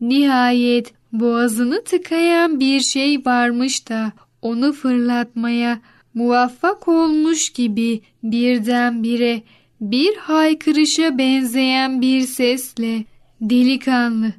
Nihayet 0.01 0.93
boğazını 1.11 1.83
tıkayan 1.83 2.59
bir 2.59 2.79
şey 2.79 3.25
varmış 3.25 3.89
da 3.89 4.11
onu 4.41 4.73
fırlatmaya 4.73 5.79
muvaffak 6.13 6.87
olmuş 6.87 7.49
gibi 7.49 8.01
birdenbire 8.23 9.41
bir 9.81 10.15
haykırışa 10.15 11.17
benzeyen 11.17 12.01
bir 12.01 12.21
sesle 12.21 13.05
delikanlı 13.41 14.33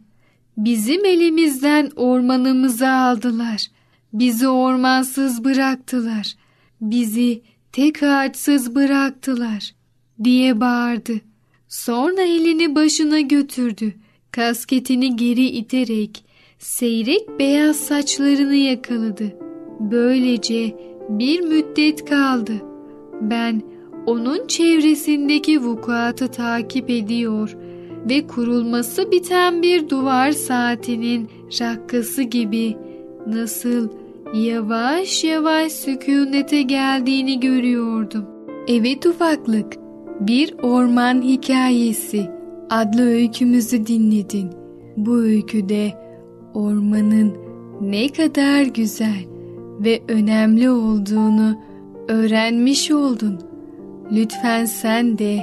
bizim 0.56 1.04
elimizden 1.04 1.90
ormanımızı 1.96 2.88
aldılar. 2.88 3.66
Bizi 4.12 4.48
ormansız 4.48 5.44
bıraktılar. 5.44 6.34
Bizi 6.80 7.42
tek 7.72 8.02
ağaçsız 8.02 8.74
bıraktılar 8.74 9.74
diye 10.24 10.60
bağırdı. 10.60 11.12
Sonra 11.68 12.22
elini 12.22 12.74
başına 12.74 13.20
götürdü. 13.20 13.94
Kasketini 14.30 15.16
geri 15.16 15.44
iterek 15.46 16.24
seyrek 16.58 17.38
beyaz 17.38 17.76
saçlarını 17.76 18.56
yakaladı. 18.56 19.39
Böylece 19.80 20.76
bir 21.08 21.40
müddet 21.40 22.04
kaldı. 22.04 22.52
Ben 23.20 23.62
onun 24.06 24.46
çevresindeki 24.46 25.62
vukuatı 25.62 26.28
takip 26.28 26.90
ediyor 26.90 27.56
ve 28.08 28.26
kurulması 28.26 29.10
biten 29.10 29.62
bir 29.62 29.88
duvar 29.88 30.32
saatinin 30.32 31.28
rakkası 31.60 32.22
gibi 32.22 32.76
nasıl 33.26 33.88
yavaş 34.34 35.24
yavaş 35.24 35.72
sükunete 35.72 36.62
geldiğini 36.62 37.40
görüyordum. 37.40 38.24
Evet 38.68 39.06
ufaklık, 39.06 39.76
bir 40.20 40.54
orman 40.62 41.22
hikayesi 41.22 42.30
adlı 42.70 43.02
öykümüzü 43.02 43.86
dinledin. 43.86 44.50
Bu 44.96 45.16
öyküde 45.16 45.92
ormanın 46.54 47.34
ne 47.80 48.08
kadar 48.08 48.62
güzel 48.62 49.24
ve 49.80 50.02
önemli 50.08 50.70
olduğunu 50.70 51.58
öğrenmiş 52.08 52.90
oldun. 52.90 53.40
Lütfen 54.12 54.64
sen 54.64 55.18
de 55.18 55.38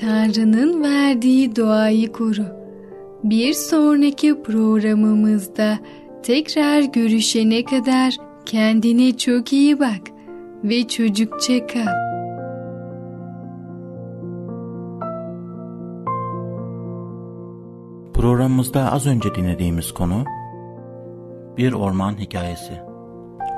Tanrı'nın 0.00 0.82
verdiği 0.82 1.56
doğayı 1.56 2.12
koru. 2.12 2.46
Bir 3.24 3.52
sonraki 3.52 4.42
programımızda 4.42 5.78
tekrar 6.22 6.80
görüşene 6.82 7.64
kadar 7.64 8.16
kendine 8.46 9.16
çok 9.16 9.52
iyi 9.52 9.80
bak 9.80 10.00
ve 10.64 10.88
çocukça 10.88 11.66
kal. 11.66 12.06
Programımızda 18.14 18.92
az 18.92 19.06
önce 19.06 19.34
dinlediğimiz 19.34 19.92
konu 19.92 20.24
bir 21.56 21.72
orman 21.72 22.18
hikayesi. 22.18 22.85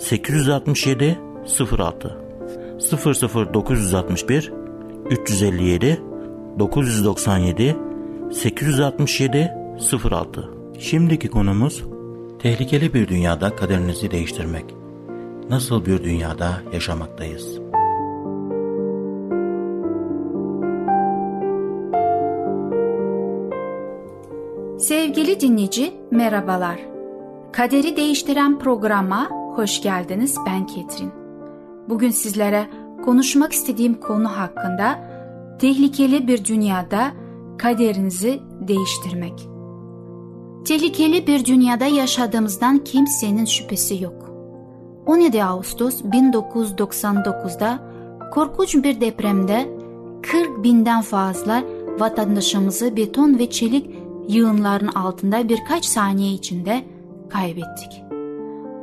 867 0.00 1.18
06 1.78 2.16
00961 3.54 4.52
357 5.10 6.02
997 6.58 7.76
867 8.32 9.52
06 10.10 10.50
Şimdiki 10.78 11.28
konumuz 11.28 11.84
tehlikeli 12.38 12.94
bir 12.94 13.08
dünyada 13.08 13.56
kaderinizi 13.56 14.10
değiştirmek. 14.10 14.64
Nasıl 15.50 15.86
bir 15.86 16.04
dünyada 16.04 16.62
yaşamaktayız? 16.72 17.58
Sevgili 24.78 25.40
dinleyici, 25.40 25.94
merhabalar. 26.10 26.80
Kaderi 27.52 27.96
Değiştiren 27.96 28.58
programa 28.58 29.39
hoş 29.56 29.82
geldiniz. 29.82 30.36
Ben 30.46 30.66
Ketrin. 30.66 31.12
Bugün 31.88 32.10
sizlere 32.10 32.66
konuşmak 33.04 33.52
istediğim 33.52 34.00
konu 34.00 34.28
hakkında 34.28 34.98
tehlikeli 35.58 36.28
bir 36.28 36.44
dünyada 36.44 37.10
kaderinizi 37.58 38.40
değiştirmek. 38.68 39.48
Tehlikeli 40.64 41.26
bir 41.26 41.44
dünyada 41.44 41.84
yaşadığımızdan 41.84 42.84
kimsenin 42.84 43.44
şüphesi 43.44 44.02
yok. 44.02 44.30
17 45.06 45.44
Ağustos 45.44 46.02
1999'da 46.02 47.78
korkunç 48.32 48.74
bir 48.74 49.00
depremde 49.00 49.68
40 50.22 50.64
binden 50.64 51.02
fazla 51.02 51.62
vatandaşımızı 51.98 52.96
beton 52.96 53.38
ve 53.38 53.50
çelik 53.50 53.90
yığınların 54.28 54.88
altında 54.88 55.48
birkaç 55.48 55.84
saniye 55.84 56.32
içinde 56.32 56.84
kaybettik. 57.28 58.19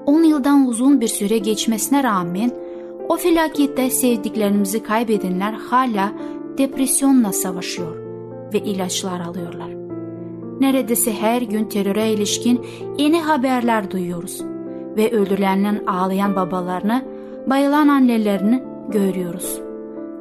10 0.07 0.23
yıldan 0.23 0.67
uzun 0.67 1.01
bir 1.01 1.07
süre 1.07 1.37
geçmesine 1.37 2.03
rağmen 2.03 2.51
o 3.09 3.17
felakette 3.17 3.89
sevdiklerimizi 3.89 4.83
kaybedenler 4.83 5.53
hala 5.53 6.11
depresyonla 6.57 7.33
savaşıyor 7.33 7.97
ve 8.53 8.59
ilaçlar 8.59 9.19
alıyorlar. 9.19 9.69
Neredeyse 10.59 11.13
her 11.13 11.41
gün 11.41 11.65
teröre 11.65 12.11
ilişkin 12.11 12.65
yeni 12.97 13.21
haberler 13.21 13.91
duyuyoruz 13.91 14.41
ve 14.97 15.11
öldürülenlerin 15.11 15.85
ağlayan 15.85 16.35
babalarını, 16.35 17.05
bayılan 17.47 17.87
annelerini 17.87 18.63
görüyoruz. 18.89 19.59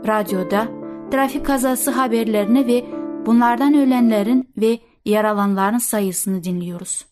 Radyoda 0.07 0.69
trafik 1.11 1.47
kazası 1.47 1.91
haberlerini 1.91 2.67
ve 2.67 2.85
bunlardan 3.27 3.75
ölenlerin 3.75 4.49
ve 4.57 4.79
yaralananların 5.05 5.79
sayısını 5.79 6.45
dinliyoruz. 6.45 7.07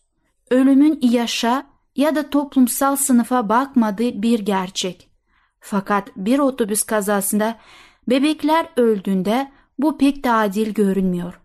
Ölümün 0.51 0.99
yaşa 1.01 1.74
ya 1.95 2.15
da 2.15 2.29
toplumsal 2.29 2.95
sınıfa 2.95 3.49
bakmadığı 3.49 4.21
bir 4.21 4.39
gerçek. 4.39 5.09
Fakat 5.59 6.11
bir 6.15 6.39
otobüs 6.39 6.83
kazasında 6.83 7.57
Bebekler 8.09 8.67
öldüğünde 8.77 9.51
bu 9.79 9.97
pek 9.97 10.23
de 10.23 10.31
adil 10.31 10.73
görünmüyor. 10.73 11.41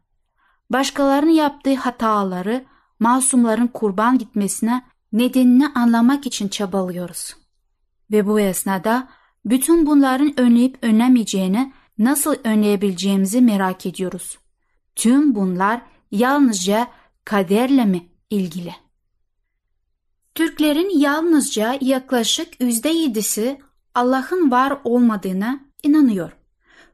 Başkalarının 0.70 1.30
yaptığı 1.30 1.74
hataları 1.74 2.64
masumların 2.98 3.66
kurban 3.66 4.18
gitmesine 4.18 4.82
nedenini 5.12 5.68
anlamak 5.68 6.26
için 6.26 6.48
çabalıyoruz. 6.48 7.36
Ve 8.10 8.26
bu 8.26 8.40
esnada 8.40 9.08
bütün 9.44 9.86
bunların 9.86 10.40
önleyip 10.40 10.78
önlemeyeceğini 10.82 11.72
nasıl 11.98 12.34
önleyebileceğimizi 12.44 13.40
merak 13.40 13.86
ediyoruz. 13.86 14.38
Tüm 14.96 15.34
bunlar 15.34 15.82
yalnızca 16.10 16.86
kaderle 17.24 17.84
mi 17.84 18.06
ilgili? 18.30 18.74
Türklerin 20.40 20.98
yalnızca 20.98 21.78
yaklaşık 21.80 22.60
yüzde 22.60 22.88
yedisi 22.88 23.58
Allah'ın 23.94 24.50
var 24.50 24.78
olmadığına 24.84 25.60
inanıyor. 25.82 26.32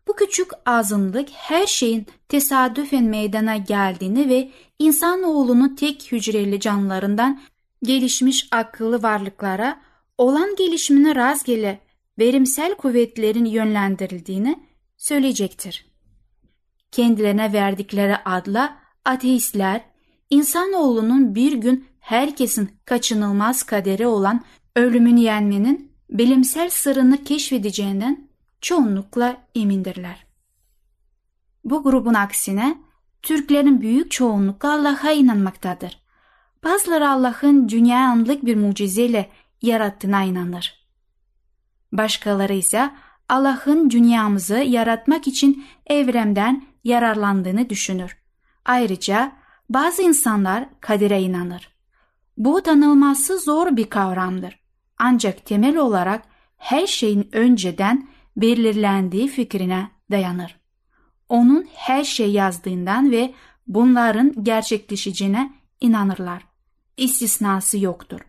Bu 0.08 0.16
küçük 0.16 0.48
azınlık 0.66 1.28
her 1.32 1.66
şeyin 1.66 2.06
tesadüfen 2.28 3.04
meydana 3.04 3.56
geldiğini 3.56 4.28
ve 4.28 4.50
insanoğlunun 4.78 5.76
tek 5.76 6.12
hücreli 6.12 6.60
canlılarından 6.60 7.40
gelişmiş 7.82 8.48
akıllı 8.50 9.02
varlıklara 9.02 9.80
olan 10.18 10.56
gelişimine 10.56 11.14
rastgele 11.14 11.80
verimsel 12.18 12.74
kuvvetlerin 12.74 13.44
yönlendirildiğini 13.44 14.58
söyleyecektir. 14.96 15.86
Kendilerine 16.92 17.52
verdikleri 17.52 18.16
adla 18.16 18.76
ateistler, 19.04 19.80
insanoğlunun 20.30 21.34
bir 21.34 21.52
gün 21.52 21.86
herkesin 22.06 22.70
kaçınılmaz 22.84 23.62
kaderi 23.62 24.06
olan 24.06 24.44
ölümünü 24.76 25.20
yenmenin 25.20 25.92
bilimsel 26.10 26.70
sırrını 26.70 27.24
keşfedeceğinden 27.24 28.28
çoğunlukla 28.60 29.36
emindirler. 29.54 30.26
Bu 31.64 31.82
grubun 31.82 32.14
aksine 32.14 32.78
Türklerin 33.22 33.80
büyük 33.80 34.10
çoğunluğu 34.10 34.56
Allah'a 34.62 35.12
inanmaktadır. 35.12 36.02
Bazıları 36.64 37.10
Allah'ın 37.10 37.68
dünya 37.68 37.98
anlık 37.98 38.44
bir 38.44 38.56
mucizeyle 38.56 39.30
yarattığına 39.62 40.22
inanır. 40.22 40.86
Başkaları 41.92 42.54
ise 42.54 42.90
Allah'ın 43.28 43.90
dünyamızı 43.90 44.56
yaratmak 44.56 45.26
için 45.26 45.64
evremden 45.86 46.64
yararlandığını 46.84 47.70
düşünür. 47.70 48.16
Ayrıca 48.64 49.32
bazı 49.70 50.02
insanlar 50.02 50.68
kadere 50.80 51.22
inanır. 51.22 51.75
Bu 52.36 52.62
tanılması 52.62 53.38
zor 53.38 53.76
bir 53.76 53.90
kavramdır. 53.90 54.60
Ancak 54.98 55.46
temel 55.46 55.76
olarak 55.76 56.22
her 56.56 56.86
şeyin 56.86 57.28
önceden 57.32 58.08
belirlendiği 58.36 59.28
fikrine 59.28 59.90
dayanır. 60.10 60.56
Onun 61.28 61.66
her 61.74 62.04
şey 62.04 62.32
yazdığından 62.32 63.10
ve 63.10 63.34
bunların 63.66 64.44
gerçekleşeceğine 64.44 65.52
inanırlar. 65.80 66.42
İstisnası 66.96 67.78
yoktur. 67.78 68.20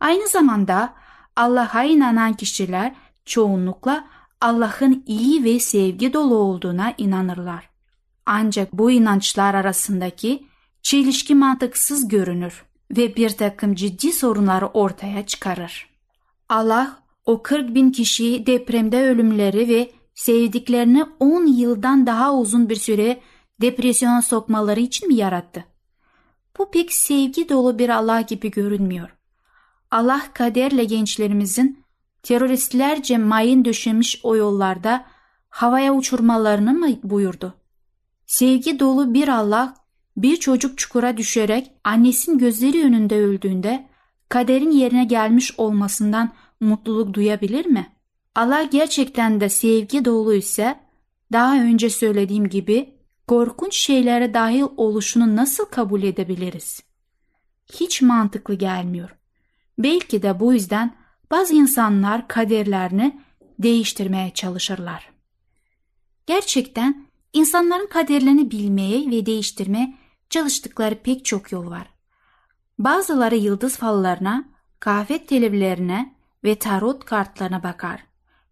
Aynı 0.00 0.28
zamanda 0.28 0.94
Allah'a 1.36 1.84
inanan 1.84 2.32
kişiler 2.32 2.94
çoğunlukla 3.24 4.04
Allah'ın 4.40 5.04
iyi 5.06 5.44
ve 5.44 5.60
sevgi 5.60 6.12
dolu 6.12 6.34
olduğuna 6.34 6.94
inanırlar. 6.98 7.70
Ancak 8.26 8.72
bu 8.72 8.90
inançlar 8.90 9.54
arasındaki 9.54 10.46
çelişki 10.82 11.34
mantıksız 11.34 12.08
görünür 12.08 12.69
ve 12.90 13.16
bir 13.16 13.30
takım 13.30 13.74
ciddi 13.74 14.12
sorunları 14.12 14.66
ortaya 14.66 15.26
çıkarır. 15.26 15.90
Allah 16.48 17.02
o 17.24 17.42
40 17.42 17.74
bin 17.74 17.90
kişiyi 17.90 18.46
depremde 18.46 19.02
ölümleri 19.02 19.68
ve 19.68 19.90
sevdiklerini 20.14 21.04
10 21.20 21.46
yıldan 21.46 22.06
daha 22.06 22.34
uzun 22.34 22.68
bir 22.68 22.76
süre 22.76 23.20
depresyona 23.60 24.22
sokmaları 24.22 24.80
için 24.80 25.08
mi 25.08 25.14
yarattı? 25.14 25.64
Bu 26.58 26.70
pek 26.70 26.92
sevgi 26.92 27.48
dolu 27.48 27.78
bir 27.78 27.88
Allah 27.88 28.20
gibi 28.20 28.50
görünmüyor. 28.50 29.16
Allah 29.90 30.22
kaderle 30.34 30.84
gençlerimizin 30.84 31.84
teröristlerce 32.22 33.18
mayın 33.18 33.64
döşemiş 33.64 34.20
o 34.22 34.36
yollarda 34.36 35.06
havaya 35.48 35.94
uçurmalarını 35.94 36.72
mı 36.72 36.88
buyurdu? 37.02 37.54
Sevgi 38.26 38.80
dolu 38.80 39.14
bir 39.14 39.28
Allah 39.28 39.74
bir 40.22 40.36
çocuk 40.36 40.78
çukura 40.78 41.16
düşerek 41.16 41.70
annesinin 41.84 42.38
gözleri 42.38 42.84
önünde 42.84 43.16
öldüğünde 43.16 43.88
kaderin 44.28 44.70
yerine 44.70 45.04
gelmiş 45.04 45.54
olmasından 45.58 46.32
mutluluk 46.60 47.14
duyabilir 47.14 47.66
mi? 47.66 47.92
Allah 48.34 48.62
gerçekten 48.62 49.40
de 49.40 49.48
sevgi 49.48 50.04
dolu 50.04 50.34
ise 50.34 50.80
daha 51.32 51.60
önce 51.60 51.90
söylediğim 51.90 52.48
gibi 52.48 52.94
korkunç 53.26 53.74
şeylere 53.74 54.34
dahil 54.34 54.64
oluşunu 54.76 55.36
nasıl 55.36 55.64
kabul 55.64 56.02
edebiliriz? 56.02 56.82
Hiç 57.72 58.02
mantıklı 58.02 58.54
gelmiyor. 58.54 59.16
Belki 59.78 60.22
de 60.22 60.40
bu 60.40 60.52
yüzden 60.52 60.94
bazı 61.30 61.54
insanlar 61.54 62.28
kaderlerini 62.28 63.20
değiştirmeye 63.58 64.30
çalışırlar. 64.30 65.10
Gerçekten 66.26 67.06
insanların 67.32 67.86
kaderlerini 67.86 68.50
bilmeye 68.50 69.10
ve 69.10 69.26
değiştirmeye 69.26 69.94
çalıştıkları 70.30 70.94
pek 70.94 71.24
çok 71.24 71.52
yol 71.52 71.70
var. 71.70 71.90
Bazıları 72.78 73.36
yıldız 73.36 73.76
fallarına, 73.76 74.44
kahve 74.80 75.26
televlerine 75.26 76.14
ve 76.44 76.54
tarot 76.54 77.04
kartlarına 77.04 77.62
bakar. 77.62 78.04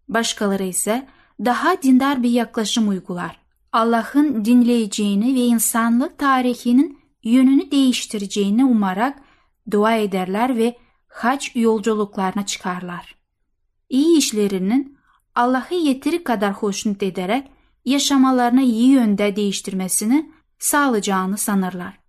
Başkaları 0.07 0.63
ise 0.63 1.07
daha 1.45 1.81
dindar 1.81 2.23
bir 2.23 2.29
yaklaşım 2.29 2.89
uygular. 2.89 3.39
Allah'ın 3.71 4.45
dinleyeceğini 4.45 5.35
ve 5.35 5.39
insanlık 5.39 6.17
tarihinin 6.17 6.99
yönünü 7.23 7.71
değiştireceğini 7.71 8.65
umarak 8.65 9.19
dua 9.71 9.95
ederler 9.95 10.57
ve 10.57 10.77
hac 11.07 11.47
yolculuklarına 11.55 12.45
çıkarlar. 12.45 13.15
İyi 13.89 14.17
işlerinin 14.17 14.97
Allah'ı 15.35 15.75
yeteri 15.75 16.23
kadar 16.23 16.53
hoşnut 16.53 17.03
ederek 17.03 17.47
yaşamalarını 17.85 18.61
iyi 18.61 18.89
yönde 18.89 19.35
değiştirmesini 19.35 20.31
sağlayacağını 20.59 21.37
sanırlar. 21.37 21.99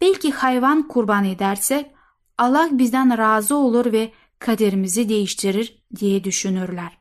Belki 0.00 0.32
hayvan 0.32 0.88
kurban 0.88 1.24
edersek 1.24 1.90
Allah 2.38 2.68
bizden 2.72 3.18
razı 3.18 3.56
olur 3.56 3.92
ve 3.92 4.12
kaderimizi 4.38 5.08
değiştirir 5.08 5.82
diye 5.96 6.24
düşünürler. 6.24 6.98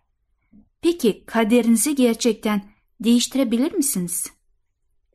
Peki 0.82 1.26
kaderinizi 1.26 1.96
gerçekten 1.96 2.70
değiştirebilir 3.00 3.74
misiniz? 3.74 4.32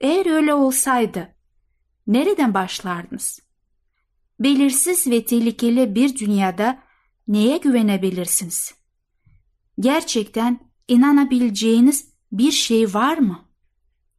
Eğer 0.01 0.27
öyle 0.27 0.55
olsaydı 0.55 1.35
nereden 2.07 2.55
başlardınız? 2.55 3.41
Belirsiz 4.41 5.07
ve 5.07 5.25
tehlikeli 5.25 5.95
bir 5.95 6.19
dünyada 6.19 6.83
neye 7.29 7.57
güvenebilirsiniz? 7.57 8.75
Gerçekten 9.81 10.61
inanabileceğiniz 10.89 12.09
bir 12.33 12.51
şey 12.51 12.95
var 12.95 13.19
mı? 13.19 13.52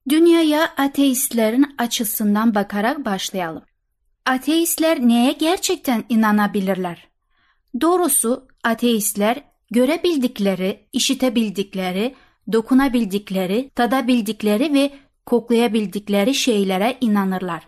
Dünyaya 0.09 0.63
ateistlerin 0.77 1.75
açısından 1.77 2.55
bakarak 2.55 3.05
başlayalım. 3.05 3.63
Ateistler 4.25 4.99
neye 4.99 5.31
gerçekten 5.31 6.03
inanabilirler? 6.09 7.07
Doğrusu 7.81 8.47
ateistler 8.63 9.43
görebildikleri, 9.71 10.87
işitebildikleri, 10.93 12.15
dokunabildikleri, 12.51 13.69
tadabildikleri 13.75 14.73
ve 14.73 14.93
koklayabildikleri 15.25 16.33
şeylere 16.33 16.97
inanırlar. 17.01 17.67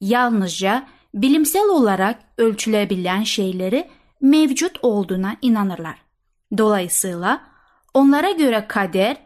Yalnızca 0.00 0.86
bilimsel 1.14 1.68
olarak 1.68 2.18
ölçülebilen 2.38 3.22
şeyleri 3.22 3.88
mevcut 4.20 4.78
olduğuna 4.82 5.36
inanırlar. 5.42 5.96
Dolayısıyla 6.58 7.40
onlara 7.94 8.30
göre 8.30 8.64
kader 8.68 9.16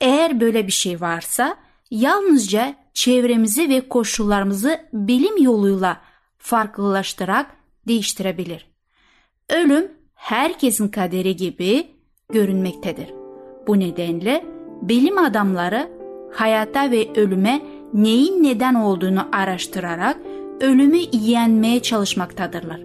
eğer 0.00 0.40
böyle 0.40 0.66
bir 0.66 0.72
şey 0.72 1.00
varsa 1.00 1.56
yalnızca 1.90 2.74
çevremizi 2.94 3.68
ve 3.68 3.88
koşullarımızı 3.88 4.80
bilim 4.92 5.42
yoluyla 5.42 6.00
farklılaştırarak 6.38 7.46
değiştirebilir. 7.88 8.66
Ölüm 9.48 9.92
herkesin 10.14 10.88
kaderi 10.88 11.36
gibi 11.36 11.86
görünmektedir. 12.32 13.06
Bu 13.66 13.80
nedenle 13.80 14.44
bilim 14.82 15.18
adamları 15.18 15.90
hayata 16.32 16.90
ve 16.90 17.12
ölüme 17.16 17.62
neyin 17.94 18.42
neden 18.42 18.74
olduğunu 18.74 19.28
araştırarak 19.32 20.16
ölümü 20.60 20.98
yenmeye 21.12 21.82
çalışmaktadırlar. 21.82 22.80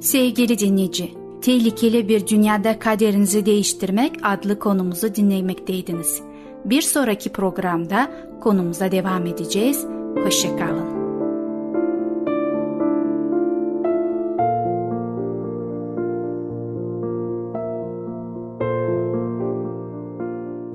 Sevgili 0.00 0.58
dinleyici, 0.58 1.14
tehlikeli 1.42 2.08
bir 2.08 2.26
dünyada 2.26 2.78
kaderinizi 2.78 3.46
değiştirmek 3.46 4.12
adlı 4.22 4.58
konumuzu 4.58 5.14
dinlemekteydiniz. 5.14 6.22
Bir 6.64 6.82
sonraki 6.82 7.32
programda 7.32 8.10
konumuza 8.40 8.92
devam 8.92 9.26
edeceğiz. 9.26 9.86
Hoşçakalın. 10.24 10.96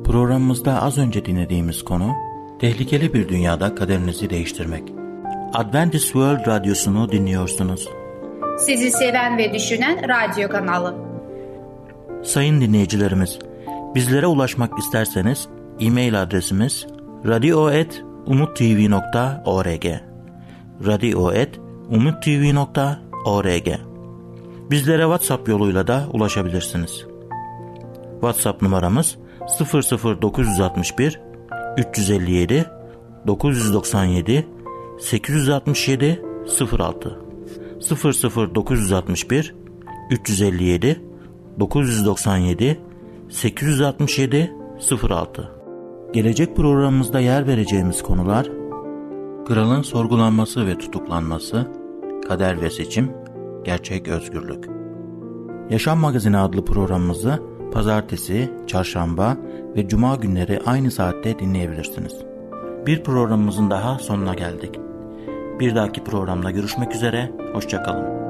Programımızda 0.04 0.82
az 0.82 0.98
önce 0.98 1.26
dinlediğimiz 1.26 1.84
konu 1.84 2.12
tehlikeli 2.60 3.14
bir 3.14 3.30
dünyada 3.30 3.76
kaderinizi 3.76 4.30
değiştirmek. 4.30 4.84
Adventist 5.54 6.06
World 6.06 6.48
Radyosu'nu 6.48 7.12
dinliyorsunuz. 7.12 7.90
Sizi 8.58 8.92
seven 8.92 9.38
ve 9.38 9.54
düşünen 9.54 10.02
radyo 10.10 10.50
kanalı. 10.50 10.96
Sayın 12.24 12.62
dinleyicilerimiz, 12.62 13.40
bizlere 13.96 14.28
ulaşmak 14.28 14.80
isterseniz 14.80 15.48
e-mail 15.80 16.22
adresimiz 16.22 16.88
radio.umutv.org 17.26 19.86
radio.umutv.org 20.86 23.68
Bizlere 24.72 25.02
WhatsApp 25.02 25.50
yoluyla 25.50 25.88
da 25.88 26.08
ulaşabilirsiniz. 26.14 27.06
WhatsApp 28.12 28.62
numaramız 28.62 29.18
00961 29.60 31.20
357 31.78 32.66
997 33.28 34.48
867 35.00 36.22
06 36.72 37.20
00961 38.56 39.56
357 40.12 41.02
997 41.60 42.80
867 43.30 44.52
06 45.10 45.61
Gelecek 46.14 46.56
programımızda 46.56 47.20
yer 47.20 47.48
vereceğimiz 47.48 48.04
konular 48.04 48.50
Kralın 49.46 49.82
sorgulanması 49.82 50.68
ve 50.68 50.78
tutuklanması, 50.78 51.68
kader 52.28 52.62
ve 52.62 52.70
seçim, 52.70 53.12
gerçek 53.64 54.08
özgürlük. 54.08 54.66
Yaşam 55.70 56.00
Magazini 56.00 56.38
adlı 56.38 56.66
programımızı 56.66 57.40
pazartesi, 57.74 58.52
çarşamba 58.68 59.38
ve 59.76 59.88
cuma 59.88 60.16
günleri 60.16 60.62
aynı 60.66 60.92
saatte 60.92 61.40
dinleyebilirsiniz. 61.40 62.14
Bir 62.86 63.04
programımızın 63.04 63.70
daha 63.70 64.00
sonuna 64.00 64.34
geldik. 64.34 64.80
Bir 65.60 65.76
dahaki 65.76 66.04
programda 66.04 66.52
görüşmek 66.52 66.96
üzere, 66.96 67.32
hoşçakalın. 67.54 68.21